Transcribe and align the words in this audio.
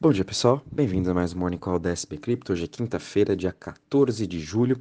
Bom 0.00 0.12
dia 0.12 0.24
pessoal, 0.24 0.62
bem-vindos 0.70 1.08
a 1.08 1.12
mais 1.12 1.34
um 1.34 1.40
Morning 1.40 1.58
Call 1.58 1.80
da 1.80 1.90
SP 1.90 2.22
Crypto. 2.22 2.52
Hoje 2.52 2.62
é 2.62 2.68
quinta-feira, 2.68 3.34
dia 3.34 3.50
14 3.50 4.28
de 4.28 4.38
julho, 4.38 4.80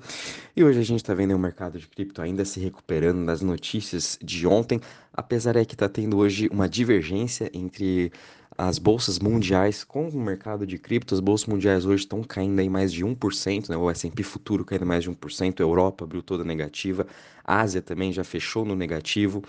e 0.56 0.64
hoje 0.64 0.78
a 0.78 0.84
gente 0.84 1.00
está 1.00 1.16
vendo 1.16 1.36
o 1.36 1.40
mercado 1.40 1.80
de 1.80 1.88
cripto 1.88 2.22
ainda 2.22 2.46
se 2.46 2.60
recuperando 2.60 3.26
das 3.26 3.42
notícias 3.42 4.20
de 4.22 4.46
ontem, 4.46 4.80
apesar 5.12 5.56
é 5.56 5.66
que 5.66 5.74
está 5.74 5.90
tendo 5.90 6.18
hoje 6.18 6.48
uma 6.52 6.70
divergência 6.70 7.50
entre 7.52 8.12
as 8.58 8.80
bolsas 8.80 9.20
mundiais 9.20 9.84
com 9.84 10.10
o 10.10 10.20
mercado 10.20 10.66
de 10.66 10.80
cripto, 10.80 11.14
as 11.14 11.20
bolsas 11.20 11.46
mundiais 11.46 11.86
hoje 11.86 12.04
estão 12.04 12.24
caindo 12.24 12.60
aí 12.60 12.68
mais 12.68 12.92
de 12.92 13.06
1%, 13.06 13.70
né? 13.70 13.78
o 13.78 13.90
S&P 13.90 14.24
futuro 14.24 14.66
caindo 14.66 14.86
mais 14.86 15.04
de 15.04 15.12
1%, 15.12 15.60
a 15.60 15.64
Europa 15.64 16.04
abriu 16.04 16.24
toda 16.24 16.44
negativa, 16.44 17.06
a 17.44 17.62
Ásia 17.62 17.84
também 17.84 18.12
já 18.12 18.24
fechou 18.24 18.66
no 18.66 18.76
negativo, 18.76 19.44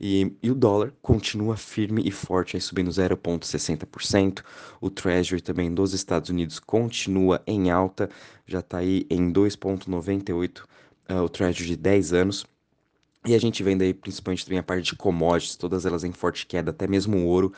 e, 0.00 0.34
e 0.42 0.50
o 0.50 0.54
dólar 0.54 0.94
continua 1.02 1.56
firme 1.58 2.02
e 2.06 2.10
forte, 2.10 2.56
aí 2.56 2.60
subindo 2.60 2.90
0,60%, 2.90 4.42
o 4.80 4.88
Treasury 4.88 5.42
também 5.42 5.72
dos 5.72 5.92
Estados 5.92 6.30
Unidos 6.30 6.58
continua 6.58 7.42
em 7.46 7.70
alta, 7.70 8.08
já 8.46 8.60
está 8.60 8.78
aí 8.78 9.06
em 9.10 9.30
2,98%, 9.30 10.62
uh, 11.10 11.22
o 11.22 11.28
Treasury 11.28 11.66
de 11.66 11.76
10 11.76 12.12
anos, 12.14 12.46
e 13.24 13.34
a 13.34 13.38
gente 13.38 13.62
vendo 13.62 13.82
aí 13.82 13.94
principalmente 13.94 14.44
também 14.44 14.58
a 14.58 14.62
parte 14.62 14.84
de 14.84 14.96
commodities, 14.96 15.56
todas 15.56 15.86
elas 15.86 16.04
em 16.04 16.12
forte 16.12 16.46
queda, 16.46 16.70
até 16.70 16.86
mesmo 16.86 17.16
o 17.16 17.24
ouro 17.24 17.52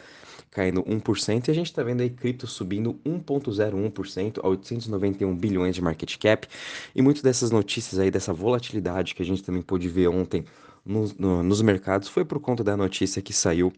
caindo 0.50 0.82
1%, 0.84 1.48
e 1.48 1.50
a 1.50 1.54
gente 1.54 1.66
está 1.66 1.82
vendo 1.82 2.00
aí 2.00 2.08
cripto 2.08 2.46
subindo 2.46 2.98
1,01% 3.04 4.38
a 4.42 4.48
891 4.48 5.36
bilhões 5.36 5.74
de 5.74 5.82
market 5.82 6.16
cap, 6.18 6.48
e 6.94 7.02
muitas 7.02 7.22
dessas 7.22 7.50
notícias 7.50 7.98
aí, 7.98 8.10
dessa 8.10 8.32
volatilidade 8.32 9.14
que 9.14 9.22
a 9.22 9.26
gente 9.26 9.42
também 9.42 9.60
pôde 9.60 9.88
ver 9.88 10.08
ontem 10.08 10.44
no, 10.84 11.12
no, 11.18 11.42
nos 11.42 11.60
mercados, 11.60 12.08
foi 12.08 12.24
por 12.24 12.40
conta 12.40 12.64
da 12.64 12.76
notícia 12.76 13.20
que 13.20 13.32
saiu 13.32 13.72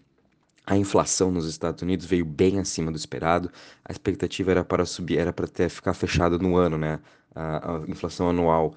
a 0.69 0.77
inflação 0.77 1.31
nos 1.31 1.47
Estados 1.47 1.83
Unidos 1.83 2.05
veio 2.05 2.27
bem 2.27 2.59
acima 2.59 2.93
do 2.93 2.97
esperado. 2.99 3.51
A 3.83 3.91
expectativa 3.91 4.51
era 4.51 4.63
para 4.63 4.85
subir, 4.85 5.17
era 5.17 5.33
para 5.33 5.49
ter 5.49 5.71
ficar 5.71 5.95
fechado 5.95 6.39
no 6.39 6.57
ano, 6.57 6.77
né? 6.77 7.01
A, 7.35 7.77
a 7.77 7.79
inflação 7.89 8.29
anual 8.29 8.75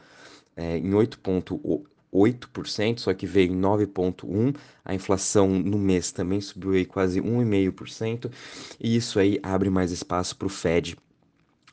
é, 0.55 0.77
em 0.77 0.91
8,8 0.91 1.90
8%, 2.13 2.99
só 2.99 3.13
que 3.13 3.25
veio 3.25 3.53
em 3.53 3.59
9,1%. 3.59 4.55
A 4.83 4.93
inflação 4.93 5.49
no 5.49 5.77
mês 5.77 6.11
também 6.11 6.41
subiu 6.41 6.71
aí 6.71 6.85
quase 6.85 7.21
1,5%. 7.21 8.31
E 8.79 8.95
isso 8.95 9.19
aí 9.19 9.39
abre 9.41 9.69
mais 9.69 9.91
espaço 9.91 10.35
para 10.35 10.47
o 10.47 10.49
Fed 10.49 10.97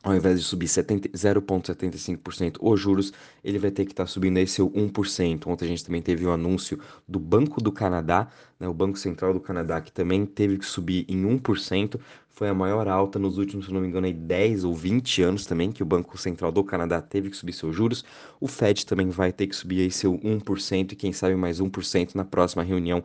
ao 0.09 0.17
invés 0.17 0.41
de 0.41 0.45
subir 0.45 0.67
0,75% 0.67 2.56
os 2.61 2.81
juros, 2.81 3.12
ele 3.45 3.59
vai 3.59 3.70
ter 3.70 3.84
que 3.84 3.92
estar 3.92 4.05
tá 4.05 4.09
subindo 4.09 4.39
aí 4.39 4.47
seu 4.47 4.70
1%. 4.70 5.47
Ontem 5.47 5.64
a 5.64 5.69
gente 5.69 5.84
também 5.84 6.01
teve 6.01 6.25
o 6.25 6.31
um 6.31 6.33
anúncio 6.33 6.78
do 7.06 7.19
Banco 7.19 7.61
do 7.61 7.70
Canadá, 7.70 8.29
né, 8.59 8.67
o 8.69 8.75
Banco 8.75 8.98
Central 8.98 9.33
do 9.33 9.41
Canadá, 9.41 9.81
que 9.81 9.92
também 9.92 10.25
teve 10.25 10.59
que 10.59 10.67
subir 10.67 11.05
em 11.09 11.23
1%. 11.25 12.01
Foi 12.31 12.48
a 12.48 12.55
maior 12.55 12.86
alta 12.86 13.19
nos 13.19 13.36
últimos, 13.36 13.67
se 13.67 13.73
não 13.73 13.81
me 13.81 13.89
engano, 13.89 14.06
aí 14.06 14.12
10 14.12 14.62
ou 14.62 14.75
20 14.75 15.23
anos 15.23 15.45
também, 15.45 15.73
que 15.73 15.83
o 15.83 15.86
Banco 15.86 16.17
Central 16.17 16.53
do 16.53 16.62
Canadá 16.62 17.03
teve 17.03 17.31
que 17.31 17.36
subir 17.36 17.53
seus 17.53 17.75
juros. 17.75 18.05
O 18.41 18.47
Fed 18.47 18.86
também 18.86 19.11
vai 19.11 19.33
ter 19.33 19.48
que 19.48 19.56
subir 19.56 19.81
aí 19.81 19.91
seu 19.91 20.17
1% 20.19 20.92
e 20.92 20.97
quem 20.97 21.12
sabe 21.12 21.34
mais 21.34 21.61
1% 21.61 22.14
na 22.14 22.25
próxima 22.25 22.62
reunião 22.62 23.03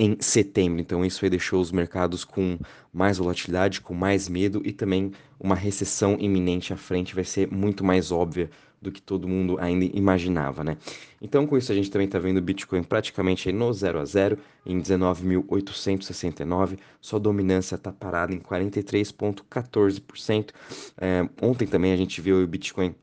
em 0.00 0.16
setembro. 0.18 0.80
Então 0.80 1.04
isso 1.04 1.22
aí 1.22 1.28
deixou 1.28 1.60
os 1.60 1.70
mercados 1.70 2.24
com 2.24 2.58
mais 2.90 3.18
volatilidade, 3.18 3.82
com 3.82 3.92
mais 3.92 4.30
medo 4.30 4.62
e 4.64 4.72
também 4.72 5.12
uma 5.38 5.54
recessão 5.54 6.16
iminente 6.18 6.72
à 6.72 6.76
frente 6.76 7.14
vai 7.14 7.22
ser 7.22 7.52
muito 7.52 7.84
mais 7.84 8.10
óbvia 8.10 8.48
do 8.80 8.90
que 8.90 9.02
todo 9.02 9.28
mundo 9.28 9.58
ainda 9.60 9.84
imaginava, 9.84 10.64
né? 10.64 10.78
Então 11.20 11.46
com 11.46 11.58
isso 11.58 11.70
a 11.70 11.74
gente 11.74 11.90
também 11.90 12.06
está 12.06 12.18
vendo 12.18 12.38
o 12.38 12.42
Bitcoin 12.42 12.82
praticamente 12.82 13.52
no 13.52 13.70
0 13.70 14.00
a 14.00 14.04
0 14.06 14.38
em 14.64 14.80
19.869, 14.80 16.78
sua 16.98 17.20
dominância 17.20 17.74
está 17.74 17.92
parada 17.92 18.32
em 18.32 18.38
43,14%. 18.38 20.48
É, 20.96 21.28
ontem 21.42 21.66
também 21.66 21.92
a 21.92 21.96
gente 21.96 22.22
viu 22.22 22.42
o 22.42 22.46
Bitcoin 22.46 22.94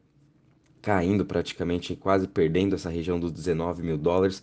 caindo 0.81 1.23
praticamente, 1.25 1.95
quase 1.95 2.27
perdendo 2.27 2.73
essa 2.73 2.89
região 2.89 3.19
dos 3.19 3.31
19 3.31 3.83
mil 3.83 3.99
dólares. 3.99 4.41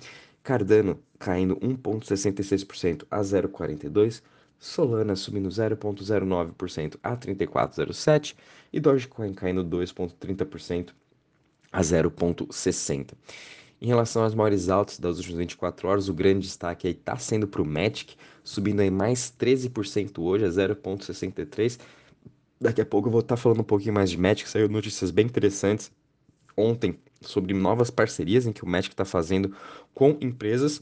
Cardano 0.43 0.99
caindo 1.19 1.57
1,66% 1.57 3.05
a 3.11 3.21
0,42%. 3.21 4.23
Solana 4.61 5.15
subindo 5.15 5.49
0,09% 5.49 6.99
a 7.03 7.17
34,07% 7.17 8.35
e 8.73 8.81
Dogecoin 8.81 9.33
caindo 9.33 9.65
2,30% 9.65 10.91
a 11.71 11.81
0,60%. 11.81 13.13
Em 13.81 13.87
relação 13.87 14.25
às 14.25 14.35
maiores 14.35 14.69
altas 14.69 14.99
das 14.99 15.19
últimas 15.19 15.39
24 15.39 15.87
horas, 15.87 16.09
o 16.09 16.15
grande 16.15 16.41
destaque 16.41 16.89
aí 16.89 16.93
está 16.93 17.17
sendo 17.17 17.47
para 17.47 17.63
o 17.63 17.65
Matic, 17.65 18.17
subindo 18.43 18.81
aí 18.81 18.91
mais 18.91 19.33
13% 19.39 20.19
hoje 20.19 20.45
a 20.45 20.49
0,63%. 20.49 21.79
Daqui 22.61 22.81
a 22.81 22.87
pouco 22.87 23.09
eu 23.09 23.13
vou 23.13 23.21
estar 23.21 23.37
tá 23.37 23.41
falando 23.41 23.61
um 23.61 23.65
pouquinho 23.65 23.95
mais 23.95 24.11
de 24.11 24.19
Magic, 24.19 24.49
saiu 24.49 24.69
notícias 24.69 25.11
bem 25.11 25.27
interessantes 25.27 25.93
ontem 26.57 26.99
sobre 27.21 27.55
novas 27.55 27.91
parcerias 27.91 28.47
em 28.47 28.53
que 28.53 28.65
o 28.65 28.69
Magic 28.69 28.93
está 28.93 29.05
fazendo 29.05 29.55
com 29.95 30.17
empresas. 30.21 30.79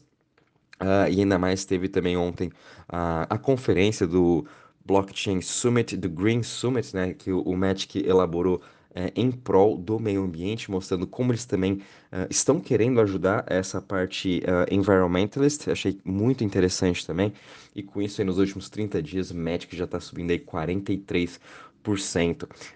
Uh, 0.78 1.08
e 1.10 1.20
ainda 1.20 1.38
mais 1.38 1.64
teve 1.64 1.88
também 1.88 2.16
ontem 2.16 2.48
uh, 2.48 3.24
a 3.30 3.38
conferência 3.38 4.06
do 4.06 4.46
Blockchain 4.84 5.40
Summit, 5.40 5.96
do 5.96 6.08
Green 6.08 6.42
Summit, 6.42 6.94
né, 6.94 7.14
que 7.14 7.32
o, 7.32 7.56
Magic 7.56 8.06
elaborou 8.06 8.60
é, 8.96 9.12
em 9.14 9.30
prol 9.30 9.76
do 9.76 10.00
meio 10.00 10.24
ambiente, 10.24 10.70
mostrando 10.70 11.06
como 11.06 11.30
eles 11.30 11.44
também 11.44 11.74
uh, 11.74 12.26
estão 12.30 12.58
querendo 12.58 12.98
ajudar 13.02 13.44
essa 13.46 13.82
parte 13.82 14.42
uh, 14.44 14.74
environmentalist. 14.74 15.68
Achei 15.68 16.00
muito 16.02 16.42
interessante 16.42 17.06
também. 17.06 17.30
E 17.74 17.82
com 17.82 18.00
isso, 18.00 18.22
aí, 18.22 18.24
nos 18.26 18.38
últimos 18.38 18.70
30 18.70 19.02
dias, 19.02 19.30
o 19.30 19.36
Magic 19.36 19.76
já 19.76 19.84
está 19.84 20.00
subindo 20.00 20.30
aí 20.30 20.38
43%. 20.38 21.38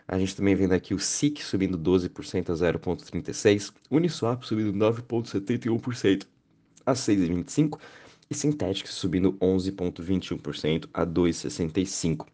A 0.06 0.18
gente 0.18 0.36
também 0.36 0.54
vendo 0.54 0.72
aqui 0.72 0.92
o 0.92 0.98
SIC 0.98 1.42
subindo 1.42 1.78
12% 1.78 2.50
a 2.50 2.52
0,36%, 2.52 3.72
Uniswap 3.90 4.44
subindo 4.44 4.74
9,71% 4.74 6.26
a 6.84 6.92
6,25% 6.92 7.78
e 8.30 8.34
Synthetics 8.34 8.92
subindo 8.92 9.32
11,21% 9.40 10.86
a 10.92 11.06
2,65%. 11.06 12.26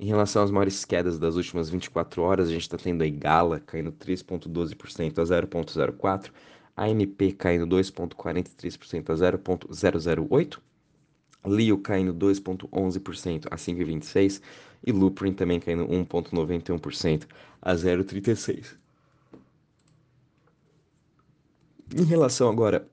Em 0.00 0.06
relação 0.06 0.44
às 0.44 0.50
maiores 0.50 0.84
quedas 0.84 1.18
das 1.18 1.34
últimas 1.34 1.68
24 1.68 2.22
horas, 2.22 2.48
a 2.48 2.52
gente 2.52 2.62
está 2.62 2.78
tendo 2.78 3.02
aí 3.02 3.10
Gala 3.10 3.58
caindo 3.58 3.90
3,12% 3.90 5.18
a 5.18 5.22
0,04%, 5.24 6.30
AMP 6.76 7.32
caindo 7.32 7.66
2,43% 7.66 9.10
a 9.10 9.14
0,008%, 9.14 10.60
Leo 11.44 11.78
caindo 11.78 12.14
2,11% 12.14 13.46
a 13.50 13.56
5,26% 13.56 14.40
e 14.86 14.92
Loopring 14.92 15.32
também 15.32 15.58
caindo 15.58 15.86
1,91% 15.86 17.26
a 17.60 17.74
0,36%. 17.74 18.76
Em 21.96 22.04
relação 22.04 22.48
agora 22.48 22.86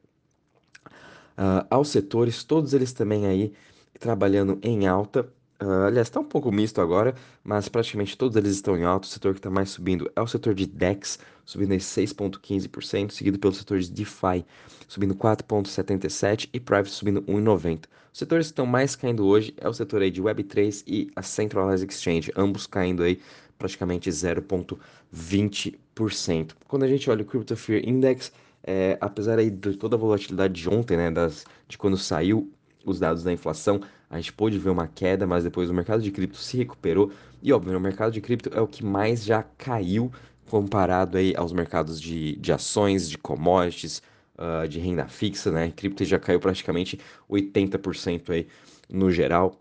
uh, 1.38 1.68
aos 1.70 1.90
setores, 1.90 2.44
todos 2.44 2.74
eles 2.74 2.94
também 2.94 3.28
aí 3.28 3.54
trabalhando 4.00 4.58
em 4.64 4.88
alta. 4.88 5.32
Uh, 5.62 5.86
aliás, 5.88 6.08
está 6.08 6.20
um 6.20 6.26
pouco 6.26 6.52
misto 6.52 6.82
agora, 6.82 7.16
mas 7.44 7.70
praticamente 7.70 8.18
todos 8.18 8.36
eles 8.36 8.52
estão 8.52 8.78
em 8.78 8.84
alta. 8.84 9.08
O 9.08 9.10
setor 9.10 9.34
que 9.34 9.40
está 9.40 9.50
mais 9.50 9.70
subindo 9.70 10.12
é 10.16 10.22
o 10.22 10.28
setor 10.28 10.54
de 10.54 10.66
DEX, 10.66 11.18
subindo 11.46 11.74
em 11.74 11.78
6,15%, 11.78 13.12
seguido 13.12 13.40
pelo 13.40 13.54
setor 13.54 13.80
de 13.80 13.90
DeFi, 13.90 14.46
subindo 14.88 15.16
4,77% 15.16 16.50
e 16.52 16.60
Private 16.60 16.92
subindo 16.92 17.22
1,90%. 17.22 17.86
Os 18.12 18.20
setores 18.20 18.48
que 18.48 18.54
estão 18.54 18.66
mais 18.66 18.96
caindo 18.96 19.26
hoje 19.26 19.54
é 19.58 19.68
o 19.68 19.74
setor 19.74 20.02
aí 20.02 20.10
de 20.10 20.22
Web3 20.22 20.84
e 20.88 21.12
a 21.16 21.22
Centralized 21.22 21.90
Exchange, 21.90 22.32
ambos 22.36 22.66
caindo 22.66 23.04
aí 23.04 23.20
praticamente 23.58 24.10
0,20%. 24.10 26.52
Quando 26.68 26.84
a 26.84 26.88
gente 26.88 27.10
olha 27.10 27.24
o 27.24 27.26
Crypto 27.26 27.56
Fear 27.56 27.88
Index, 27.88 28.32
é, 28.64 28.98
apesar 29.02 29.38
aí 29.38 29.50
de 29.50 29.78
toda 29.78 29.96
a 29.96 30.00
volatilidade 30.00 30.54
de 30.54 30.70
ontem, 30.70 30.98
né, 30.98 31.12
das, 31.12 31.46
de 31.68 31.78
quando 31.78 31.98
saiu 31.98 32.52
os 32.86 33.00
dados 33.00 33.24
da 33.24 33.34
inflação, 33.34 33.82
a 34.10 34.18
gente 34.18 34.34
pôde 34.34 34.58
ver 34.58 34.70
uma 34.70 34.88
queda, 34.88 35.26
mas 35.26 35.44
depois 35.44 35.70
o 35.70 35.74
mercado 35.74 36.02
de 36.02 36.12
cripto 36.12 36.38
se 36.38 36.58
recuperou. 36.58 37.12
E 37.42 37.52
óbvio, 37.52 37.78
o 37.78 37.82
mercado 37.82 38.12
de 38.12 38.22
cripto 38.22 38.50
é 38.54 38.62
o 38.62 38.68
que 38.68 38.84
mais 38.84 39.24
já 39.24 39.44
caiu 39.58 40.12
comparado 40.50 41.18
aí 41.18 41.36
aos 41.36 41.52
mercados 41.52 42.00
de, 42.00 42.36
de 42.36 42.52
ações, 42.52 43.10
de 43.10 43.18
commodities, 43.18 44.02
uh, 44.38 44.68
de 44.68 44.80
renda 44.80 45.08
fixa, 45.08 45.52
né? 45.52 45.72
Cripto 45.72 46.06
já 46.06 46.20
caiu 46.20 46.40
praticamente 46.40 47.00
80% 47.30 48.30
aí 48.30 48.48
no 48.90 49.12
geral. 49.12 49.60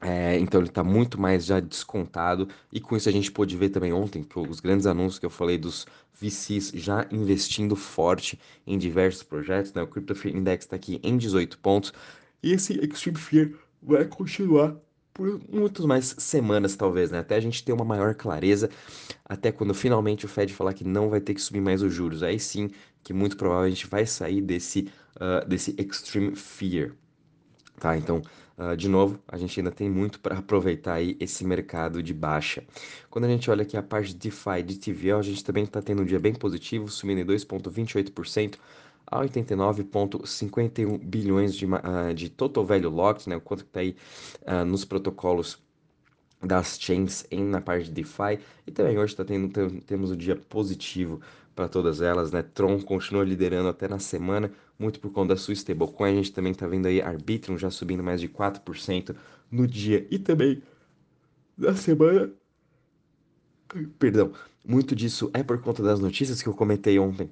É, 0.00 0.38
então 0.38 0.60
ele 0.60 0.68
está 0.68 0.84
muito 0.84 1.20
mais 1.20 1.44
já 1.44 1.58
descontado 1.58 2.48
e 2.72 2.80
com 2.80 2.96
isso 2.96 3.08
a 3.08 3.12
gente 3.12 3.32
pôde 3.32 3.56
ver 3.56 3.70
também 3.70 3.92
ontem 3.92 4.22
que 4.22 4.38
os 4.38 4.60
grandes 4.60 4.86
anúncios 4.86 5.18
que 5.18 5.26
eu 5.26 5.30
falei 5.30 5.58
dos 5.58 5.86
VCs 6.20 6.70
já 6.72 7.04
investindo 7.10 7.74
forte 7.74 8.38
em 8.64 8.78
diversos 8.78 9.24
projetos, 9.24 9.72
né? 9.72 9.82
O 9.82 9.88
Crypto 9.88 10.14
Fear 10.14 10.36
Index 10.36 10.64
está 10.64 10.76
aqui 10.76 11.00
em 11.02 11.16
18 11.16 11.58
pontos 11.58 11.92
e 12.42 12.52
esse 12.52 12.74
Extreme 12.84 13.18
Fear 13.18 13.50
vai 13.82 14.04
continuar 14.04 14.76
por 15.18 15.40
muitas 15.50 15.84
mais 15.84 16.14
semanas 16.18 16.76
talvez, 16.76 17.10
né? 17.10 17.18
Até 17.18 17.34
a 17.34 17.40
gente 17.40 17.64
ter 17.64 17.72
uma 17.72 17.84
maior 17.84 18.14
clareza, 18.14 18.70
até 19.24 19.50
quando 19.50 19.74
finalmente 19.74 20.24
o 20.24 20.28
Fed 20.28 20.54
falar 20.54 20.72
que 20.72 20.84
não 20.84 21.10
vai 21.10 21.20
ter 21.20 21.34
que 21.34 21.40
subir 21.40 21.60
mais 21.60 21.82
os 21.82 21.92
juros, 21.92 22.22
aí 22.22 22.38
sim 22.38 22.70
que 23.02 23.12
muito 23.12 23.36
provavelmente 23.36 23.72
a 23.72 23.74
gente 23.74 23.90
vai 23.90 24.06
sair 24.06 24.40
desse, 24.40 24.88
uh, 25.16 25.46
desse 25.48 25.74
Extreme 25.76 26.36
Fear. 26.36 26.92
Tá, 27.80 27.96
então, 27.96 28.22
uh, 28.56 28.76
de 28.76 28.88
novo, 28.88 29.18
a 29.26 29.36
gente 29.36 29.58
ainda 29.58 29.70
tem 29.70 29.90
muito 29.90 30.20
para 30.20 30.38
aproveitar 30.38 30.94
aí 30.94 31.16
esse 31.18 31.44
mercado 31.44 32.02
de 32.02 32.14
baixa. 32.14 32.62
Quando 33.10 33.24
a 33.24 33.28
gente 33.28 33.50
olha 33.50 33.62
aqui 33.62 33.76
a 33.76 33.82
parte 33.82 34.14
de 34.14 34.30
DeFi 34.30 34.62
de 34.64 34.78
TVL, 34.78 35.18
a 35.18 35.22
gente 35.22 35.44
também 35.44 35.64
está 35.64 35.82
tendo 35.82 36.02
um 36.02 36.04
dia 36.04 36.20
bem 36.20 36.34
positivo, 36.34 36.88
subindo 36.88 37.20
em 37.20 37.24
2,28% 37.24 38.54
a 39.10 39.20
89,51 39.20 40.98
bilhões 40.98 41.54
de, 41.54 41.66
uh, 41.66 42.14
de 42.14 42.28
total 42.28 42.64
value 42.64 42.90
locked, 42.90 43.28
né, 43.28 43.36
o 43.36 43.40
quanto 43.40 43.64
que 43.64 43.70
está 43.70 43.80
aí 43.80 43.96
uh, 44.42 44.64
nos 44.64 44.84
protocolos 44.84 45.58
das 46.42 46.78
chains 46.78 47.26
em, 47.30 47.44
na 47.44 47.60
parte 47.60 47.86
de 47.86 47.92
DeFi. 47.92 48.38
E 48.66 48.70
também 48.70 48.98
hoje 48.98 49.16
tá 49.16 49.24
tendo, 49.24 49.80
temos 49.80 50.10
um 50.10 50.16
dia 50.16 50.36
positivo 50.36 51.20
para 51.54 51.68
todas 51.68 52.00
elas, 52.00 52.30
né? 52.30 52.42
Tron 52.42 52.80
continua 52.80 53.24
liderando 53.24 53.68
até 53.68 53.88
na 53.88 53.98
semana, 53.98 54.52
muito 54.78 55.00
por 55.00 55.10
conta 55.10 55.34
da 55.34 55.36
sua 55.36 55.54
stablecoin. 55.54 56.12
A 56.12 56.14
gente 56.14 56.32
também 56.32 56.54
tá 56.54 56.68
vendo 56.68 56.86
aí 56.86 57.02
Arbitrum 57.02 57.58
já 57.58 57.68
subindo 57.70 58.02
mais 58.02 58.20
de 58.20 58.28
4% 58.28 59.16
no 59.50 59.66
dia 59.66 60.06
e 60.08 60.18
também 60.18 60.62
na 61.56 61.74
semana. 61.74 62.30
Perdão, 63.98 64.32
muito 64.64 64.94
disso 64.94 65.30
é 65.34 65.42
por 65.42 65.60
conta 65.60 65.82
das 65.82 65.98
notícias 65.98 66.40
que 66.40 66.48
eu 66.48 66.54
comentei 66.54 66.98
ontem, 66.98 67.28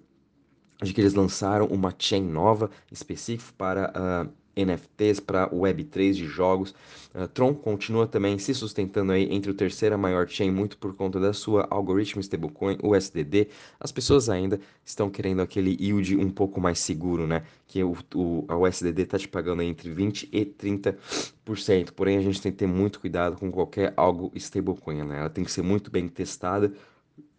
de 0.82 0.92
que 0.92 1.00
eles 1.00 1.14
lançaram 1.14 1.66
uma 1.66 1.94
chain 1.98 2.22
nova 2.22 2.70
específica 2.90 3.52
para 3.56 3.92
uh, 4.26 4.32
NFTs 4.56 5.20
para 5.20 5.50
Web3 5.50 6.14
de 6.14 6.26
jogos. 6.26 6.74
Uh, 7.14 7.28
Tron 7.28 7.54
continua 7.54 8.06
também 8.06 8.38
se 8.38 8.54
sustentando 8.54 9.12
aí 9.12 9.28
entre 9.30 9.50
o 9.50 9.54
terceira 9.54 9.98
maior 9.98 10.26
chain, 10.26 10.50
muito 10.50 10.78
por 10.78 10.94
conta 10.94 11.20
da 11.20 11.32
sua 11.32 11.66
algoritmo 11.70 12.20
stablecoin, 12.20 12.78
USDD. 12.82 13.48
As 13.78 13.92
pessoas 13.92 14.30
ainda 14.30 14.58
estão 14.84 15.10
querendo 15.10 15.42
aquele 15.42 15.76
yield 15.78 16.16
um 16.16 16.30
pouco 16.30 16.60
mais 16.60 16.78
seguro, 16.78 17.26
né? 17.26 17.42
Que 17.66 17.84
o, 17.84 17.96
o, 18.14 18.44
a 18.48 18.56
USDD 18.56 19.02
está 19.02 19.18
te 19.18 19.28
pagando 19.28 19.62
entre 19.62 19.94
20% 19.94 20.28
e 20.32 20.44
30%. 20.46 21.92
Porém, 21.92 22.16
a 22.16 22.22
gente 22.22 22.40
tem 22.40 22.50
que 22.50 22.58
ter 22.58 22.66
muito 22.66 22.98
cuidado 22.98 23.36
com 23.36 23.50
qualquer 23.50 23.92
algo 23.96 24.32
stablecoin, 24.34 25.04
né? 25.04 25.20
Ela 25.20 25.30
tem 25.30 25.44
que 25.44 25.52
ser 25.52 25.62
muito 25.62 25.90
bem 25.90 26.08
testada, 26.08 26.72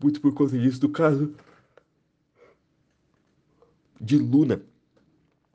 muito 0.02 0.22
por 0.22 0.34
conta 0.34 0.58
disso, 0.58 0.80
do 0.80 0.90
caso 0.90 1.34
de 4.08 4.18
Luna 4.18 4.62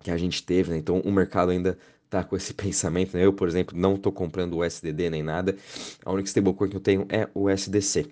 que 0.02 0.10
a 0.10 0.18
gente 0.18 0.42
teve, 0.42 0.70
né? 0.70 0.76
Então 0.76 1.00
o 1.00 1.10
mercado 1.10 1.50
ainda 1.50 1.78
tá 2.10 2.22
com 2.22 2.36
esse 2.36 2.52
pensamento, 2.54 3.16
né? 3.16 3.24
Eu, 3.24 3.32
por 3.32 3.48
exemplo, 3.48 3.76
não 3.76 3.96
tô 3.96 4.12
comprando 4.12 4.56
o 4.56 4.64
SDD 4.64 5.08
nem 5.10 5.22
nada. 5.22 5.56
A 6.04 6.12
única 6.12 6.28
stablecoin 6.28 6.68
que 6.68 6.76
eu 6.76 6.80
tenho 6.80 7.06
é 7.08 7.28
o 7.34 7.48
SDC. 7.48 8.06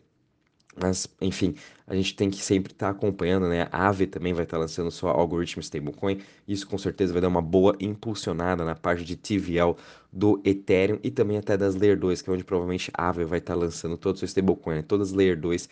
Mas, 0.81 1.09
enfim, 1.21 1.57
a 1.87 1.95
gente 1.95 2.15
tem 2.15 2.31
que 2.31 2.43
sempre 2.43 2.73
estar 2.73 2.87
tá 2.87 2.93
acompanhando, 2.93 3.49
né? 3.49 3.69
A 3.73 3.89
Aave 3.89 4.07
também 4.07 4.33
vai 4.33 4.45
estar 4.45 4.57
tá 4.57 4.61
lançando 4.61 4.91
sua 4.91 5.11
algoritmo 5.11 5.61
stablecoin. 5.61 6.21
Isso 6.47 6.67
com 6.67 6.79
certeza 6.79 7.13
vai 7.13 7.21
dar 7.21 7.29
uma 7.29 7.43
boa 7.43 7.77
impulsionada 7.81 8.65
na 8.65 8.75
parte 8.77 9.05
de 9.05 9.17
TVL 9.17 9.77
do 10.13 10.41
Ethereum 10.45 10.99
e 11.03 11.11
também 11.11 11.37
até 11.37 11.57
das 11.57 11.75
Layer 11.75 11.99
2, 11.99 12.23
que 12.23 12.31
é 12.31 12.33
onde 12.33 12.45
provavelmente 12.45 12.91
a 12.95 13.09
Aave 13.09 13.25
vai 13.25 13.41
estar 13.41 13.55
tá 13.55 13.61
lançando 13.61 13.99
todo 13.99 14.15
o 14.15 14.19
seu 14.19 14.27
stablecoin. 14.27 14.77
Né? 14.77 14.83
Todas 14.83 15.09
as 15.09 15.15
Layer 15.15 15.39
2 15.39 15.69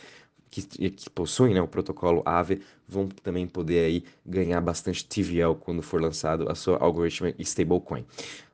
que, 0.50 0.62
que 0.62 1.10
possuem 1.10 1.54
né, 1.54 1.60
o 1.60 1.68
protocolo 1.68 2.22
Aave 2.24 2.62
vão 2.86 3.08
também 3.08 3.46
poder 3.46 3.84
aí 3.84 4.04
ganhar 4.24 4.60
bastante 4.60 5.04
TVL 5.04 5.54
quando 5.60 5.82
for 5.82 6.00
lançado 6.00 6.50
a 6.50 6.54
sua 6.54 6.78
algoritmo 6.78 7.32
stablecoin. 7.38 8.04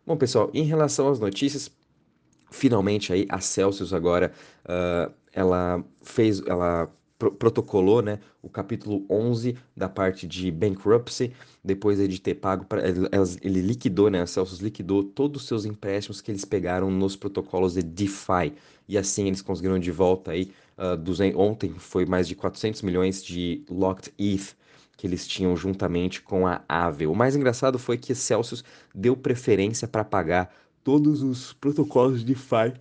Bom, 0.06 0.16
pessoal, 0.16 0.50
em 0.52 0.64
relação 0.64 1.08
às 1.08 1.18
notícias, 1.18 1.70
finalmente 2.50 3.12
aí 3.12 3.26
a 3.28 3.40
Celsius 3.40 3.92
agora 3.92 4.32
uh, 4.64 5.12
ela 5.32 5.82
fez, 6.02 6.40
ela 6.46 6.90
protocolou 7.18 8.02
né, 8.02 8.18
o 8.42 8.48
capítulo 8.48 9.04
11 9.08 9.56
da 9.76 9.88
parte 9.88 10.26
de 10.26 10.50
bankruptcy, 10.50 11.32
depois 11.62 11.98
de 11.98 12.20
ter 12.20 12.34
pago, 12.34 12.64
pra, 12.64 12.82
ele 13.40 13.60
liquidou, 13.60 14.10
né, 14.10 14.22
a 14.22 14.26
Celsius 14.26 14.60
liquidou 14.60 15.04
todos 15.04 15.42
os 15.42 15.48
seus 15.48 15.64
empréstimos 15.64 16.20
que 16.20 16.30
eles 16.30 16.44
pegaram 16.44 16.90
nos 16.90 17.16
protocolos 17.16 17.74
de 17.74 17.82
DeFi, 17.82 18.52
e 18.88 18.98
assim 18.98 19.28
eles 19.28 19.40
conseguiram 19.40 19.78
de 19.78 19.90
volta 19.90 20.32
aí, 20.32 20.50
uh, 20.76 20.96
dos, 20.96 21.20
ontem 21.36 21.72
foi 21.78 22.04
mais 22.04 22.26
de 22.26 22.34
400 22.34 22.82
milhões 22.82 23.24
de 23.24 23.64
locked 23.70 24.12
ETH, 24.18 24.56
que 24.96 25.06
eles 25.06 25.26
tinham 25.26 25.56
juntamente 25.56 26.20
com 26.22 26.46
a 26.46 26.62
Aave. 26.68 27.06
O 27.06 27.14
mais 27.14 27.34
engraçado 27.34 27.78
foi 27.78 27.96
que 27.98 28.14
Celsius 28.14 28.62
deu 28.94 29.16
preferência 29.16 29.88
para 29.88 30.04
pagar 30.04 30.54
todos 30.84 31.22
os 31.22 31.52
protocolos 31.52 32.20
de 32.20 32.26
DeFi 32.26 32.74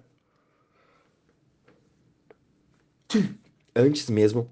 antes 3.75 4.09
mesmo 4.09 4.49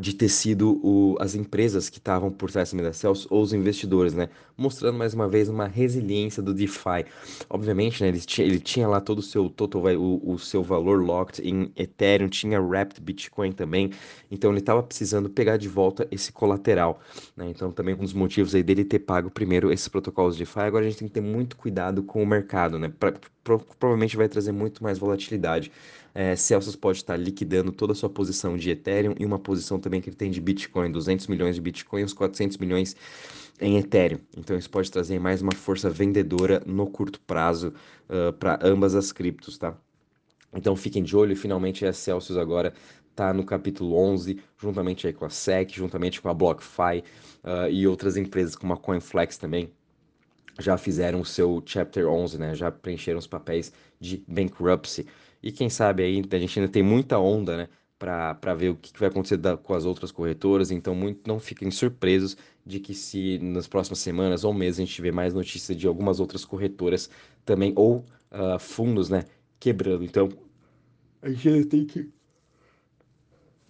de 0.00 0.14
ter 0.14 0.28
sido 0.28 0.80
o, 0.82 1.16
as 1.18 1.34
empresas 1.34 1.88
que 1.88 1.98
estavam 1.98 2.30
por 2.30 2.50
trás 2.50 2.72
da 2.72 2.92
Celsius 2.92 3.26
ou 3.30 3.42
os 3.42 3.52
investidores, 3.52 4.14
né? 4.14 4.28
Mostrando 4.56 4.96
mais 4.96 5.14
uma 5.14 5.28
vez 5.28 5.48
uma 5.48 5.66
resiliência 5.66 6.42
do 6.42 6.54
DeFi. 6.54 7.04
Obviamente, 7.48 8.02
né, 8.02 8.08
ele, 8.08 8.20
tinha, 8.20 8.46
ele 8.46 8.60
tinha 8.60 8.86
lá 8.86 9.00
todo 9.00 9.18
o 9.18 9.22
seu 9.22 9.48
total, 9.48 9.82
o, 9.96 10.34
o 10.34 10.38
seu 10.38 10.62
valor 10.62 11.02
locked 11.04 11.42
em 11.42 11.72
Ethereum, 11.76 12.28
tinha 12.28 12.60
Wrapped 12.60 13.00
Bitcoin 13.00 13.52
também, 13.52 13.90
então 14.30 14.50
ele 14.50 14.60
estava 14.60 14.82
precisando 14.82 15.28
pegar 15.28 15.56
de 15.56 15.68
volta 15.68 16.06
esse 16.10 16.32
colateral, 16.32 17.00
né? 17.36 17.48
Então 17.48 17.72
também 17.72 17.94
um 17.94 17.98
dos 17.98 18.12
motivos 18.12 18.54
aí 18.54 18.62
dele 18.62 18.84
ter 18.84 19.00
pago 19.00 19.30
primeiro 19.30 19.72
esses 19.72 19.88
protocolos 19.88 20.36
de 20.36 20.44
DeFi. 20.44 20.60
Agora 20.60 20.84
a 20.84 20.88
gente 20.88 20.98
tem 20.98 21.08
que 21.08 21.14
ter 21.14 21.20
muito 21.20 21.56
cuidado 21.56 22.02
com 22.02 22.22
o 22.22 22.26
mercado, 22.26 22.78
né? 22.78 22.92
Pra, 22.98 23.12
pro, 23.42 23.58
provavelmente 23.78 24.16
vai 24.16 24.28
trazer 24.28 24.52
muito 24.52 24.82
mais 24.82 24.98
volatilidade 24.98 25.72
é, 26.18 26.34
Celsius 26.34 26.74
pode 26.74 26.98
estar 26.98 27.16
liquidando 27.16 27.70
toda 27.70 27.92
a 27.92 27.94
sua 27.94 28.10
posição 28.10 28.56
de 28.56 28.68
Ethereum 28.70 29.14
e 29.20 29.24
uma 29.24 29.38
posição 29.38 29.78
também 29.78 30.00
que 30.00 30.08
ele 30.08 30.16
tem 30.16 30.32
de 30.32 30.40
Bitcoin, 30.40 30.90
200 30.90 31.28
milhões 31.28 31.54
de 31.54 31.60
Bitcoin 31.60 32.02
uns 32.02 32.12
400 32.12 32.56
milhões 32.56 32.96
em 33.60 33.78
Ethereum. 33.78 34.18
Então 34.36 34.58
isso 34.58 34.68
pode 34.68 34.90
trazer 34.90 35.20
mais 35.20 35.40
uma 35.42 35.54
força 35.54 35.88
vendedora 35.88 36.60
no 36.66 36.88
curto 36.88 37.20
prazo 37.20 37.72
uh, 38.08 38.32
para 38.32 38.58
ambas 38.64 38.96
as 38.96 39.12
criptos, 39.12 39.56
tá? 39.58 39.78
Então 40.52 40.74
fiquem 40.74 41.04
de 41.04 41.16
olho, 41.16 41.36
finalmente 41.36 41.86
a 41.86 41.92
Celsius 41.92 42.36
agora 42.36 42.74
está 43.10 43.32
no 43.32 43.44
capítulo 43.44 43.94
11, 43.96 44.40
juntamente 44.60 45.06
aí 45.06 45.12
com 45.12 45.24
a 45.24 45.30
SEC, 45.30 45.70
juntamente 45.70 46.20
com 46.20 46.28
a 46.28 46.34
BlockFi 46.34 47.04
uh, 47.44 47.70
e 47.70 47.86
outras 47.86 48.16
empresas 48.16 48.56
como 48.56 48.72
a 48.72 48.76
CoinFlex 48.76 49.38
também 49.38 49.72
já 50.58 50.76
fizeram 50.76 51.20
o 51.20 51.24
seu 51.24 51.62
Chapter 51.64 52.08
11, 52.08 52.38
né? 52.38 52.54
Já 52.54 52.70
preencheram 52.70 53.20
os 53.20 53.26
papéis 53.26 53.72
de 54.00 54.24
bankruptcy. 54.26 55.06
E 55.42 55.52
quem 55.52 55.70
sabe 55.70 56.02
aí, 56.02 56.22
a 56.30 56.38
gente 56.38 56.58
ainda 56.58 56.70
tem 56.70 56.82
muita 56.82 57.18
onda, 57.18 57.56
né? 57.56 57.68
Para 57.98 58.54
ver 58.54 58.70
o 58.70 58.76
que, 58.76 58.92
que 58.92 59.00
vai 59.00 59.08
acontecer 59.08 59.36
da, 59.36 59.56
com 59.56 59.74
as 59.74 59.84
outras 59.84 60.12
corretoras, 60.12 60.70
então 60.70 60.94
muito, 60.94 61.26
não 61.26 61.40
fiquem 61.40 61.68
surpresos 61.70 62.36
de 62.64 62.78
que 62.78 62.94
se 62.94 63.38
nas 63.38 63.66
próximas 63.66 63.98
semanas 63.98 64.44
ou 64.44 64.54
meses 64.54 64.78
a 64.78 64.84
gente 64.84 64.94
tiver 64.94 65.12
mais 65.12 65.34
notícias 65.34 65.76
de 65.76 65.86
algumas 65.86 66.20
outras 66.20 66.44
corretoras 66.44 67.10
também, 67.44 67.72
ou 67.74 68.04
uh, 68.30 68.58
fundos, 68.58 69.08
né, 69.08 69.24
quebrando. 69.58 70.04
Então, 70.04 70.28
a 71.20 71.30
gente 71.30 71.64
tem 71.64 71.84
que 71.84 72.08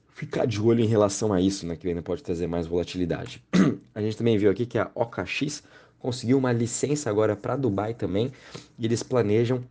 ficar 0.08 0.46
de 0.46 0.60
olho 0.60 0.84
em 0.84 0.86
relação 0.86 1.32
a 1.32 1.40
isso, 1.40 1.66
né, 1.66 1.76
que 1.76 1.88
ainda 1.88 2.02
pode 2.02 2.22
trazer 2.22 2.46
mais 2.46 2.66
volatilidade. 2.66 3.42
a 3.94 4.02
gente 4.02 4.16
também 4.16 4.36
viu 4.36 4.50
aqui 4.50 4.66
que 4.66 4.76
a 4.76 4.90
OKX 4.94 5.62
conseguiu 5.98 6.38
uma 6.38 6.52
licença 6.52 7.08
agora 7.08 7.34
para 7.34 7.56
Dubai 7.56 7.94
também, 7.94 8.32
e 8.78 8.84
eles 8.84 9.02
planejam 9.02 9.64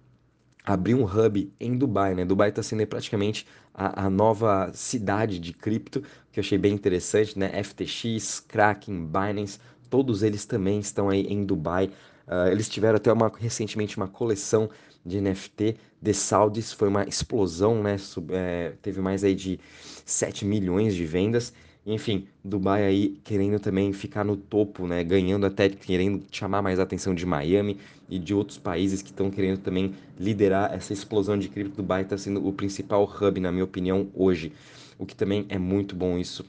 abrir 0.67 0.95
um 0.95 1.05
hub 1.05 1.49
em 1.57 1.77
Dubai, 1.77 2.13
né? 2.13 2.25
Dubai 2.25 2.49
está 2.49 2.61
sendo 2.61 2.85
praticamente 2.85 3.47
a, 3.73 4.05
a, 4.05 4.09
nova 4.09 4.69
cidade 4.73 5.39
de 5.39 5.53
cripto, 5.53 6.01
que 6.29 6.39
eu 6.39 6.41
achei 6.41 6.57
bem 6.57 6.73
interessante, 6.73 7.39
né? 7.39 7.63
FTX, 7.63 8.41
Kraken, 8.41 9.05
Binance, 9.05 9.59
todos 9.89 10.23
eles 10.23 10.45
também 10.45 10.79
estão 10.79 11.07
aí 11.07 11.21
em 11.21 11.45
Dubai. 11.45 11.89
Uh, 12.27 12.51
eles 12.51 12.67
tiveram 12.67 12.97
até 12.97 13.13
uma, 13.13 13.31
recentemente 13.39 13.95
uma 13.95 14.09
coleção 14.09 14.69
de 15.05 15.21
NFT 15.21 15.77
de 16.01 16.13
Saudis, 16.13 16.73
foi 16.73 16.89
uma 16.89 17.05
explosão, 17.05 17.81
né? 17.81 17.97
Sub, 17.97 18.33
é, 18.33 18.73
teve 18.81 18.99
mais 18.99 19.23
aí 19.23 19.33
de 19.33 19.57
7 20.05 20.43
milhões 20.43 20.93
de 20.93 21.05
vendas. 21.05 21.53
Enfim, 21.89 22.27
Dubai 22.43 22.83
aí 22.83 23.17
querendo 23.23 23.61
também 23.61 23.93
ficar 23.93 24.25
no 24.25 24.35
topo, 24.35 24.85
né? 24.85 25.01
Ganhando 25.05 25.45
até, 25.45 25.69
querendo 25.69 26.21
chamar 26.29 26.61
mais 26.61 26.81
a 26.81 26.83
atenção 26.83 27.15
de 27.15 27.25
Miami 27.25 27.77
e 28.09 28.19
de 28.19 28.33
outros 28.33 28.57
países 28.57 29.01
que 29.01 29.09
estão 29.09 29.31
querendo 29.31 29.59
também 29.59 29.93
liderar 30.19 30.73
essa 30.73 30.91
explosão 30.91 31.39
de 31.39 31.47
cripto. 31.47 31.77
Dubai 31.77 32.01
está 32.01 32.17
sendo 32.17 32.45
o 32.45 32.51
principal 32.51 33.05
hub, 33.05 33.39
na 33.39 33.53
minha 33.53 33.63
opinião, 33.63 34.09
hoje. 34.13 34.51
O 34.99 35.05
que 35.05 35.15
também 35.15 35.45
é 35.47 35.57
muito 35.57 35.95
bom 35.95 36.17
isso 36.17 36.43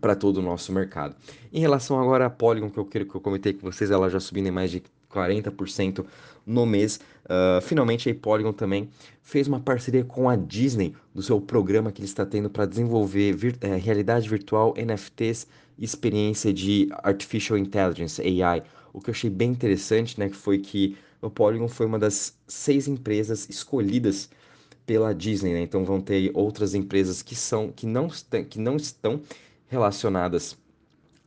para 0.00 0.16
todo 0.16 0.38
o 0.38 0.42
nosso 0.42 0.72
mercado. 0.72 1.14
Em 1.52 1.60
relação 1.60 2.00
agora 2.00 2.24
à 2.24 2.30
Polygon, 2.30 2.70
que 2.70 2.78
eu 2.78 2.86
quero 2.86 3.04
que 3.04 3.14
eu 3.14 3.20
comentei 3.20 3.52
com 3.52 3.70
vocês, 3.70 3.90
ela 3.90 4.08
já 4.08 4.20
subindo 4.20 4.46
em 4.46 4.52
mais 4.52 4.70
de 4.70 4.82
40% 5.12 6.04
no 6.44 6.64
mês. 6.64 7.00
Uh, 7.24 7.60
finalmente 7.60 8.08
a 8.08 8.14
Polygon 8.14 8.52
também 8.52 8.88
fez 9.22 9.48
uma 9.48 9.58
parceria 9.58 10.04
com 10.04 10.28
a 10.28 10.36
Disney 10.36 10.94
do 11.14 11.22
seu 11.22 11.40
programa 11.40 11.90
que 11.90 12.00
ele 12.00 12.06
está 12.06 12.24
tendo 12.24 12.48
para 12.48 12.66
desenvolver 12.66 13.36
é, 13.60 13.74
realidade 13.76 14.28
virtual, 14.28 14.74
NFTs 14.76 15.48
e 15.76 15.84
experiência 15.84 16.52
de 16.52 16.88
Artificial 17.02 17.58
Intelligence, 17.58 18.22
AI. 18.22 18.62
O 18.92 19.00
que 19.00 19.10
eu 19.10 19.12
achei 19.12 19.28
bem 19.28 19.50
interessante, 19.50 20.18
né, 20.18 20.28
que 20.28 20.36
foi 20.36 20.58
que 20.58 20.96
o 21.20 21.28
Polygon 21.28 21.66
foi 21.66 21.86
uma 21.86 21.98
das 21.98 22.36
seis 22.46 22.86
empresas 22.86 23.48
escolhidas 23.50 24.30
pela 24.86 25.12
Disney, 25.12 25.52
né? 25.52 25.60
Então 25.62 25.84
vão 25.84 26.00
ter 26.00 26.30
outras 26.32 26.74
empresas 26.74 27.20
que 27.20 27.34
são 27.34 27.72
que 27.72 27.86
não, 27.86 28.08
que 28.48 28.58
não 28.60 28.76
estão 28.76 29.20
relacionadas 29.66 30.56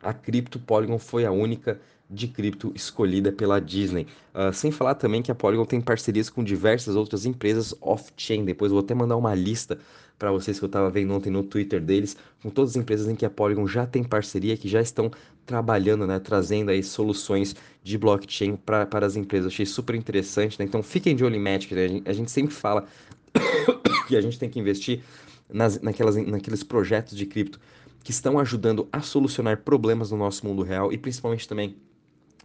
a 0.01 0.13
cripto. 0.13 0.59
Polygon 0.59 0.98
foi 0.98 1.25
a 1.25 1.31
única 1.31 1.79
de 2.10 2.28
cripto 2.28 2.72
escolhida 2.74 3.32
pela 3.32 3.62
Disney. 3.62 4.08
Uh, 4.34 4.51
sem 4.51 4.72
falar 4.72 4.96
também 4.96 5.22
que 5.22 5.32
a 5.32 5.36
Polygon 5.36 5.66
tem 5.66 5.80
parcerias 5.80 6.30
com 6.30 6.44
diversas 6.44 6.96
outras 6.96 7.25
empresas 7.25 7.75
off-chain. 7.80 8.44
Depois 8.46 8.72
vou 8.72 8.80
até 8.80 8.96
mandar 8.96 9.16
uma 9.16 9.36
lista 9.36 9.78
para 10.18 10.32
vocês 10.32 10.60
que 10.60 10.66
eu 10.66 10.68
estava 10.68 10.89
vendo 10.89 11.13
ontem 11.13 11.30
no 11.30 11.44
Twitter 11.44 11.80
deles, 11.80 12.18
com 12.44 12.50
todas 12.50 12.72
as 12.72 12.75
empresas 12.75 13.08
em 13.08 13.16
que 13.16 13.25
a 13.25 13.30
Polygon 13.30 13.66
já 13.66 13.86
tem 13.86 14.04
parceria, 14.04 14.58
que 14.58 14.68
já 14.68 14.82
estão 14.82 15.10
trabalhando, 15.46 16.06
né, 16.06 16.20
trazendo 16.20 16.72
aí 16.72 16.84
soluções 16.84 17.56
de 17.82 17.98
blockchain 17.98 18.58
pra, 18.58 18.86
para 18.86 19.06
as 19.06 19.16
empresas. 19.16 19.54
Achei 19.54 19.66
super 19.66 19.96
interessante, 19.96 20.60
né? 20.60 20.66
Então 20.66 20.84
fiquem 20.84 21.16
de 21.16 21.24
olho 21.24 21.36
em 21.36 21.39
Magic, 21.39 21.74
né? 21.74 21.86
a, 21.86 21.88
gente, 21.88 22.10
a 22.10 22.13
gente 22.13 22.32
sempre 22.32 22.54
fala 22.54 22.86
que 24.08 24.18
a 24.18 24.22
gente 24.22 24.38
tem 24.38 24.50
que 24.50 24.60
investir 24.60 25.01
nas, 25.48 25.80
naquelas, 25.80 26.16
naqueles 26.18 26.63
projetos 26.63 27.18
de 27.18 27.25
cripto 27.25 27.60
que 28.04 28.12
estão 28.12 28.39
ajudando 28.39 28.88
a 28.92 29.01
solucionar 29.01 29.58
problemas 29.58 30.12
no 30.12 30.18
nosso 30.18 30.46
mundo 30.46 30.63
real 30.63 30.92
e 30.92 30.98
principalmente 30.98 31.48
também 31.48 31.78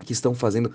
que 0.04 0.12
estão 0.12 0.34
fazendo 0.34 0.72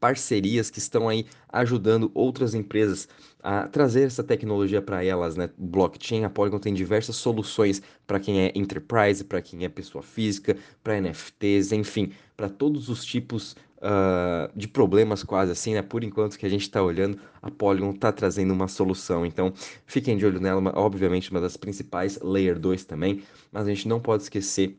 parcerias 0.00 0.70
que 0.70 0.78
estão 0.78 1.08
aí 1.08 1.26
ajudando 1.50 2.10
outras 2.14 2.54
empresas 2.54 3.06
a 3.42 3.68
trazer 3.68 4.04
essa 4.04 4.24
tecnologia 4.24 4.80
para 4.80 5.04
elas, 5.04 5.36
né? 5.36 5.50
Blockchain, 5.56 6.24
a 6.24 6.30
Polygon 6.30 6.58
tem 6.58 6.72
diversas 6.72 7.16
soluções 7.16 7.82
para 8.06 8.18
quem 8.18 8.40
é 8.40 8.52
enterprise, 8.54 9.22
para 9.22 9.42
quem 9.42 9.64
é 9.64 9.68
pessoa 9.68 10.02
física, 10.02 10.56
para 10.82 11.00
NFTs, 11.00 11.72
enfim, 11.72 12.12
para 12.36 12.48
todos 12.48 12.88
os 12.88 13.04
tipos 13.04 13.54
uh, 13.78 14.50
de 14.56 14.66
problemas 14.66 15.22
quase 15.22 15.52
assim, 15.52 15.74
né? 15.74 15.82
Por 15.82 16.02
enquanto 16.02 16.38
que 16.38 16.46
a 16.46 16.50
gente 16.50 16.62
está 16.62 16.82
olhando, 16.82 17.18
a 17.42 17.50
Polygon 17.50 17.90
está 17.90 18.10
trazendo 18.10 18.52
uma 18.54 18.68
solução. 18.68 19.26
Então, 19.26 19.52
fiquem 19.86 20.16
de 20.16 20.24
olho 20.24 20.40
nela, 20.40 20.72
obviamente 20.76 21.30
uma 21.30 21.40
das 21.40 21.56
principais, 21.58 22.18
Layer 22.22 22.58
2 22.58 22.84
também, 22.84 23.22
mas 23.52 23.66
a 23.66 23.68
gente 23.68 23.86
não 23.86 24.00
pode 24.00 24.22
esquecer 24.22 24.78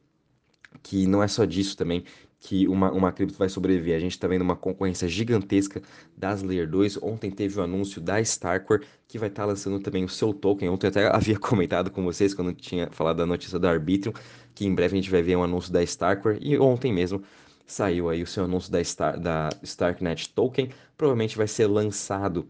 que 0.81 1.05
não 1.05 1.21
é 1.21 1.27
só 1.27 1.45
disso 1.45 1.75
também 1.75 2.05
que 2.41 2.67
uma, 2.67 2.91
uma 2.91 3.11
cripto 3.11 3.37
vai 3.37 3.47
sobreviver. 3.47 3.95
A 3.95 3.99
gente 3.99 4.13
está 4.13 4.27
vendo 4.27 4.41
uma 4.41 4.55
concorrência 4.55 5.07
gigantesca 5.07 5.79
das 6.17 6.41
Layer 6.41 6.67
2. 6.67 6.97
Ontem 7.03 7.29
teve 7.29 7.59
o 7.59 7.63
anúncio 7.63 8.01
da 8.01 8.19
Starkware, 8.19 8.81
que 9.07 9.19
vai 9.19 9.29
estar 9.29 9.43
tá 9.43 9.47
lançando 9.47 9.79
também 9.79 10.03
o 10.03 10.09
seu 10.09 10.33
token. 10.33 10.67
Ontem 10.67 10.87
eu 10.87 10.89
até 10.89 11.05
havia 11.15 11.37
comentado 11.37 11.91
com 11.91 12.03
vocês, 12.03 12.33
quando 12.33 12.51
tinha 12.51 12.89
falado 12.91 13.17
da 13.17 13.27
notícia 13.27 13.59
da 13.59 13.69
Arbitrum, 13.69 14.11
que 14.55 14.65
em 14.65 14.73
breve 14.73 14.97
a 14.97 15.01
gente 15.01 15.11
vai 15.11 15.21
ver 15.21 15.35
um 15.35 15.43
anúncio 15.43 15.71
da 15.71 15.83
Starkware. 15.83 16.39
E 16.41 16.57
ontem 16.57 16.91
mesmo 16.91 17.21
saiu 17.67 18.09
aí 18.09 18.23
o 18.23 18.27
seu 18.27 18.45
anúncio 18.45 18.71
da, 18.71 18.83
Star, 18.83 19.19
da 19.19 19.49
Starknet 19.61 20.33
Token. 20.33 20.69
Provavelmente 20.97 21.37
vai 21.37 21.47
ser 21.47 21.67
lançado 21.67 22.49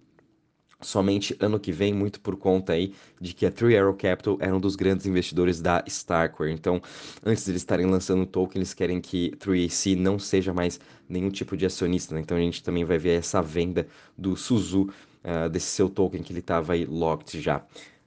somente 0.81 1.35
ano 1.39 1.59
que 1.59 1.71
vem, 1.71 1.93
muito 1.93 2.19
por 2.19 2.35
conta 2.35 2.73
aí 2.73 2.93
de 3.19 3.33
que 3.33 3.45
a 3.45 3.51
Three 3.51 3.77
Arrow 3.77 3.93
Capital 3.93 4.37
era 4.39 4.55
um 4.55 4.59
dos 4.59 4.75
grandes 4.75 5.05
investidores 5.05 5.61
da 5.61 5.83
Starkware. 5.87 6.51
Então, 6.51 6.81
antes 7.25 7.45
de 7.45 7.51
eles 7.51 7.61
estarem 7.61 7.85
lançando 7.85 8.23
o 8.23 8.25
token, 8.25 8.59
eles 8.59 8.73
querem 8.73 8.99
que 8.99 9.31
3AC 9.37 9.95
não 9.95 10.19
seja 10.19 10.53
mais 10.53 10.79
nenhum 11.07 11.29
tipo 11.29 11.55
de 11.55 11.65
acionista. 11.65 12.15
Né? 12.15 12.21
Então, 12.21 12.37
a 12.37 12.41
gente 12.41 12.63
também 12.63 12.83
vai 12.83 12.97
ver 12.97 13.19
essa 13.19 13.41
venda 13.41 13.87
do 14.17 14.35
Suzu, 14.35 14.89
uh, 15.23 15.49
desse 15.49 15.67
seu 15.67 15.89
token 15.89 16.21
que 16.21 16.31
ele 16.31 16.39
estava 16.39 16.73
aí 16.73 16.85
locked 16.85 17.39
já. 17.39 17.57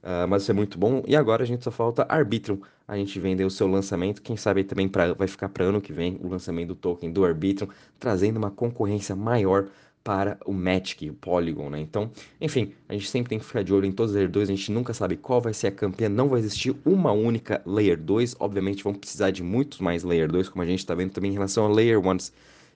Uh, 0.02 0.28
mas 0.28 0.42
isso 0.42 0.50
é 0.50 0.54
muito 0.54 0.78
bom. 0.78 1.02
E 1.06 1.16
agora 1.16 1.42
a 1.42 1.46
gente 1.46 1.64
só 1.64 1.70
falta 1.70 2.04
Arbitrum. 2.08 2.60
A 2.86 2.96
gente 2.96 3.18
vende 3.18 3.42
o 3.42 3.50
seu 3.50 3.66
lançamento. 3.66 4.20
Quem 4.20 4.36
sabe 4.36 4.62
também 4.62 4.86
pra, 4.86 5.14
vai 5.14 5.26
ficar 5.26 5.48
para 5.48 5.64
ano 5.64 5.80
que 5.80 5.92
vem 5.92 6.18
o 6.22 6.28
lançamento 6.28 6.68
do 6.68 6.74
token 6.74 7.10
do 7.10 7.24
Arbitrum, 7.24 7.68
trazendo 7.98 8.36
uma 8.36 8.50
concorrência 8.50 9.16
maior 9.16 9.68
para 10.04 10.38
o 10.44 10.52
Magic, 10.52 11.08
o 11.08 11.14
Polygon, 11.14 11.70
né? 11.70 11.80
Então, 11.80 12.10
enfim, 12.38 12.74
a 12.86 12.92
gente 12.92 13.08
sempre 13.08 13.30
tem 13.30 13.38
que 13.38 13.44
ficar 13.44 13.64
de 13.64 13.72
olho 13.72 13.86
em 13.86 13.92
todos 13.92 14.10
os 14.10 14.14
Layer 14.14 14.30
2, 14.30 14.50
a 14.50 14.54
gente 14.54 14.70
nunca 14.70 14.92
sabe 14.92 15.16
qual 15.16 15.40
vai 15.40 15.54
ser 15.54 15.68
a 15.68 15.72
campeã, 15.72 16.10
não 16.10 16.28
vai 16.28 16.40
existir 16.40 16.76
uma 16.84 17.10
única 17.10 17.62
Layer 17.64 17.98
2, 17.98 18.36
obviamente 18.38 18.84
vão 18.84 18.92
precisar 18.92 19.30
de 19.30 19.42
muitos 19.42 19.80
mais 19.80 20.04
Layer 20.04 20.30
2, 20.30 20.50
como 20.50 20.62
a 20.62 20.66
gente 20.66 20.80
está 20.80 20.94
vendo 20.94 21.12
também 21.12 21.30
em 21.30 21.34
relação 21.34 21.64
a 21.64 21.68
Layer 21.68 21.98
1s. 21.98 22.32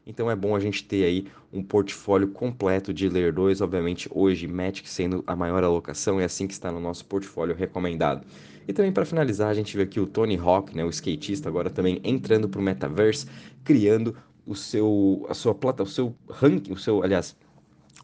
Então 0.07 0.31
é 0.31 0.35
bom 0.35 0.57
a 0.57 0.61
gente 0.61 0.83
ter 0.85 1.05
aí 1.05 1.27
um 1.53 1.63
portfólio 1.63 2.29
completo 2.29 2.95
de 2.95 3.11
Layer 3.11 3.33
2, 3.33 3.61
obviamente 3.61 4.09
hoje 4.11 4.49
Magic 4.49 4.89
sendo 4.89 5.23
a 5.27 5.37
maior 5.37 5.63
alocação, 5.63 6.19
é 6.19 6.25
assim 6.25 6.47
que 6.47 6.55
está 6.55 6.73
no 6.73 6.81
nosso 6.81 7.05
portfólio 7.05 7.55
recomendado. 7.55 8.27
E 8.67 8.73
também 8.73 8.93
para 8.93 9.05
finalizar, 9.05 9.49
a 9.49 9.55
gente 9.55 9.77
vê 9.77 9.83
aqui 9.83 10.01
o 10.01 10.07
Tony 10.07 10.37
Hawk, 10.37 10.75
né, 10.75 10.85
o 10.85 10.89
skatista, 10.89 11.49
agora 11.49 11.69
também 11.69 12.01
entrando 12.05 12.49
para 12.49 12.61
o 12.61 12.63
Metaverse, 12.63 13.27
criando 13.65 14.15
o 14.49 14.55
seu, 14.55 15.27
a 15.29 15.35
sua 15.35 15.55
plata, 15.55 15.83
o 15.83 15.87
seu 15.87 16.15
ranking, 16.29 16.73
o 16.73 16.79
seu, 16.79 17.03
aliás, 17.03 17.37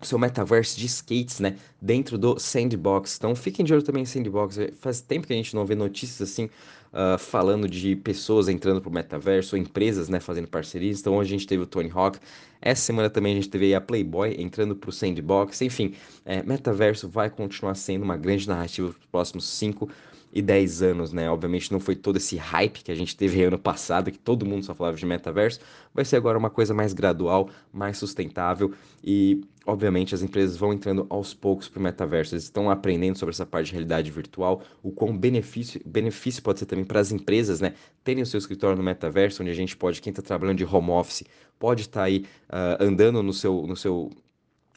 o 0.00 0.04
seu 0.04 0.18
metaverse 0.18 0.78
de 0.78 0.86
skates, 0.86 1.40
né, 1.40 1.56
dentro 1.80 2.18
do 2.18 2.38
Sandbox. 2.38 3.16
Então 3.16 3.34
fiquem 3.34 3.64
de 3.64 3.72
olho 3.72 3.82
também 3.82 4.02
em 4.02 4.06
Sandbox. 4.06 4.58
Faz 4.78 5.00
tempo 5.00 5.26
que 5.26 5.32
a 5.32 5.36
gente 5.36 5.54
não 5.54 5.64
vê 5.64 5.74
notícias 5.74 6.30
assim 6.30 6.44
uh, 6.44 7.18
falando 7.18 7.68
de 7.68 7.96
pessoas 7.96 8.48
entrando 8.48 8.80
pro 8.80 8.90
metaverso, 8.90 9.56
empresas, 9.56 10.08
né, 10.08 10.20
fazendo 10.20 10.46
parcerias. 10.46 11.00
Então 11.00 11.16
hoje 11.16 11.34
a 11.34 11.38
gente 11.38 11.46
teve 11.46 11.62
o 11.62 11.66
Tony 11.66 11.90
Hawk. 11.92 12.18
Essa 12.60 12.82
semana 12.82 13.08
também 13.08 13.32
a 13.32 13.36
gente 13.36 13.48
teve 13.48 13.74
a 13.74 13.80
Playboy 13.80 14.36
entrando 14.38 14.76
pro 14.76 14.92
Sandbox. 14.92 15.62
Enfim, 15.62 15.94
é, 16.24 16.42
metaverso 16.42 17.08
vai 17.08 17.30
continuar 17.30 17.74
sendo 17.74 18.02
uma 18.02 18.16
grande 18.16 18.46
narrativa 18.46 18.90
para 18.90 19.00
os 19.00 19.06
próximos 19.06 19.44
5 19.48 19.88
e 20.34 20.42
10 20.42 20.82
anos, 20.82 21.12
né? 21.12 21.30
Obviamente 21.30 21.70
não 21.70 21.78
foi 21.78 21.94
todo 21.94 22.16
esse 22.16 22.36
hype 22.36 22.82
que 22.82 22.90
a 22.90 22.94
gente 22.94 23.16
teve 23.16 23.40
ano 23.44 23.56
passado, 23.56 24.10
que 24.10 24.18
todo 24.18 24.44
mundo 24.44 24.64
só 24.64 24.74
falava 24.74 24.96
de 24.96 25.06
metaverso, 25.06 25.60
vai 25.94 26.04
ser 26.04 26.16
agora 26.16 26.36
uma 26.36 26.50
coisa 26.50 26.74
mais 26.74 26.92
gradual, 26.92 27.48
mais 27.72 27.96
sustentável 27.96 28.72
e, 29.02 29.44
obviamente, 29.64 30.12
as 30.12 30.22
empresas 30.22 30.56
vão 30.56 30.72
entrando 30.72 31.06
aos 31.08 31.32
poucos 31.32 31.68
para 31.68 31.78
o 31.78 31.82
metaverso. 31.82 32.34
Eles 32.34 32.44
estão 32.44 32.68
aprendendo 32.68 33.16
sobre 33.16 33.32
essa 33.32 33.46
parte 33.46 33.66
de 33.66 33.72
realidade 33.72 34.10
virtual, 34.10 34.60
o 34.82 34.90
quão 34.90 35.16
benefício, 35.16 35.80
benefício 35.86 36.42
pode 36.42 36.58
ser 36.58 36.66
também 36.66 36.84
para 36.84 36.98
as 36.98 37.12
empresas, 37.12 37.60
né? 37.60 37.74
Terem 38.02 38.24
o 38.24 38.26
seu 38.26 38.38
escritório 38.38 38.76
no 38.76 38.82
metaverso, 38.82 39.40
onde 39.40 39.52
a 39.52 39.54
gente 39.54 39.76
pode, 39.76 40.02
quem 40.02 40.10
está 40.10 40.20
trabalhando 40.20 40.58
de 40.58 40.64
home 40.64 40.90
office, 40.90 41.22
pode 41.60 41.82
estar 41.82 42.00
tá 42.00 42.06
aí 42.06 42.26
uh, 42.50 42.82
andando 42.82 43.22
no 43.22 43.32
seu, 43.32 43.64
no 43.68 43.76
seu 43.76 44.10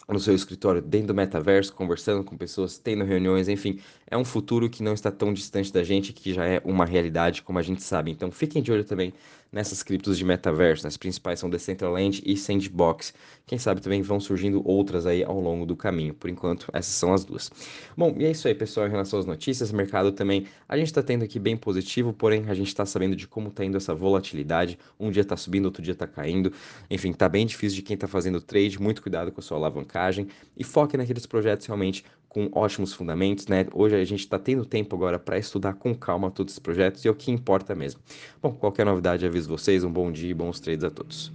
no 0.08 0.20
seu 0.20 0.34
escritório 0.34 0.82
dentro 0.82 1.08
do 1.08 1.14
metaverso, 1.14 1.74
conversando 1.74 2.24
com 2.24 2.38
pessoas, 2.38 2.78
tendo 2.78 3.04
reuniões, 3.04 3.50
enfim, 3.50 3.80
é 4.10 4.18
um 4.18 4.24
futuro 4.24 4.70
que 4.70 4.82
não 4.82 4.94
está 4.94 5.12
tão 5.12 5.34
distante 5.34 5.72
da 5.72 5.84
gente, 5.84 6.14
que 6.14 6.34
já 6.34 6.46
é 6.46 6.62
uma 6.64 6.86
realidade, 6.86 7.42
como 7.42 7.60
a 7.60 7.62
gente 7.62 7.84
sabe. 7.84 8.12
Então 8.12 8.32
fiquem 8.32 8.62
de 8.62 8.72
olho 8.72 8.86
também 8.86 9.14
nessas 9.52 9.84
criptos 9.84 10.18
de 10.18 10.26
metaverso, 10.26 10.88
as 10.88 10.98
principais 10.98 11.40
são 11.40 11.50
Decentraland 11.50 12.22
e 12.26 12.36
Sandbox. 12.38 13.14
Quem 13.46 13.58
sabe 13.58 13.82
também 13.82 14.02
vão 14.02 14.20
surgindo 14.20 14.62
outras 14.68 15.06
aí 15.06 15.24
ao 15.24 15.40
longo 15.40 15.66
do 15.66 15.76
caminho. 15.76 16.14
Por 16.14 16.30
enquanto, 16.30 16.68
essas 16.74 16.94
são 16.94 17.14
as 17.14 17.24
duas. 17.24 17.52
Bom, 17.96 18.16
e 18.18 18.26
é 18.26 18.32
isso 18.32 18.48
aí, 18.48 18.54
pessoal, 18.54 18.88
em 18.88 18.90
relação 18.90 19.20
às 19.20 19.26
notícias, 19.26 19.72
mercado 19.72 20.12
também, 20.12 20.48
a 20.68 20.78
gente 20.78 20.88
está 20.88 21.02
tendo 21.02 21.24
aqui 21.24 21.40
bem 21.40 21.56
positivo, 21.56 22.14
porém 22.14 22.46
a 22.50 22.54
gente 22.54 22.68
está 22.68 22.86
sabendo 22.86 23.16
de 23.16 23.28
como 23.28 23.50
está 23.50 23.64
indo 23.64 23.78
essa 23.78 23.96
volatilidade. 23.96 24.78
Um 25.00 25.10
dia 25.10 25.22
está 25.22 25.38
subindo, 25.38 25.66
outro 25.66 25.82
dia 25.82 25.94
está 25.94 26.08
caindo. 26.08 26.52
Enfim, 26.90 27.12
está 27.12 27.30
bem 27.30 27.46
difícil 27.46 27.78
de 27.78 27.82
quem 27.82 27.94
está 27.96 28.08
fazendo 28.08 28.42
trade, 28.42 28.82
muito 28.82 29.02
cuidado 29.02 29.32
com 29.32 29.40
a 29.40 29.44
sua 29.44 29.58
alavancagem 29.58 30.28
e 30.56 30.64
foque 30.64 30.98
naqueles 30.98 31.26
projetos 31.26 31.66
realmente 31.66 32.04
com 32.38 32.52
ótimos 32.54 32.94
fundamentos, 32.94 33.48
né? 33.48 33.66
Hoje 33.74 33.96
a 33.96 34.06
gente 34.06 34.20
está 34.20 34.38
tendo 34.38 34.64
tempo 34.64 34.96
agora 34.96 35.18
para 35.18 35.40
estudar 35.40 35.74
com 35.74 35.96
calma 35.96 36.30
todos 36.30 36.54
os 36.54 36.60
projetos 36.60 37.04
e 37.04 37.08
é 37.08 37.12
o 37.12 37.16
que 37.16 37.32
importa 37.32 37.74
mesmo. 37.74 38.00
Bom, 38.40 38.54
qualquer 38.54 38.86
novidade 38.86 39.26
aviso 39.26 39.50
vocês, 39.50 39.84
um 39.84 39.92
bom 39.92 40.12
dia 40.12 40.30
e 40.30 40.34
bons 40.36 40.60
trades 40.60 40.84
a 40.84 40.92
todos. 40.92 41.26